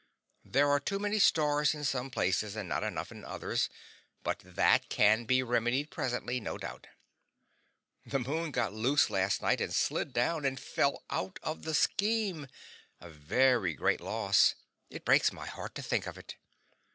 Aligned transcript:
There 0.43 0.67
are 0.71 0.79
too 0.79 0.97
many 0.97 1.19
stars 1.19 1.75
in 1.75 1.83
some 1.83 2.09
places 2.09 2.55
and 2.55 2.67
not 2.67 2.81
enough 2.83 3.11
in 3.11 3.23
others, 3.23 3.69
but 4.23 4.39
that 4.43 4.89
can 4.89 5.25
be 5.25 5.43
remedied 5.43 5.91
presently, 5.91 6.39
no 6.39 6.57
doubt. 6.57 6.87
The 8.03 8.17
moon 8.17 8.49
got 8.49 8.73
loose 8.73 9.11
last 9.11 9.43
night, 9.43 9.61
and 9.61 9.71
slid 9.71 10.11
down 10.11 10.43
and 10.43 10.59
fell 10.59 11.03
out 11.11 11.37
of 11.43 11.61
the 11.65 11.75
scheme 11.75 12.47
a 12.99 13.11
very 13.11 13.75
great 13.75 14.01
loss; 14.01 14.55
it 14.89 15.05
breaks 15.05 15.31
my 15.31 15.45
heart 15.45 15.75
to 15.75 15.83
think 15.83 16.07
of 16.07 16.17
it. 16.17 16.35